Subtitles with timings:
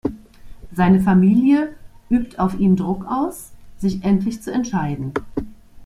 [0.71, 1.75] Seine Familie
[2.09, 5.13] übt auf ihn Druck aus, sich endlich zu entscheiden.